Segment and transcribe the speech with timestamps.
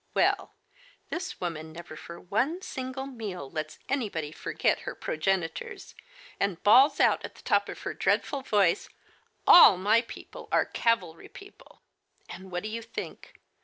[0.15, 0.55] Well,
[1.11, 5.93] this woman never for one single meal lets anybody forget her pro genitors,
[6.39, 8.49] and bawls out at the top of her dreadful Digitized
[8.89, 9.45] by Google HELEN MATHERS.
[9.45, 11.83] 1 voice, *A// my people are cavalry people!
[12.05, 13.35] *' And what do you think?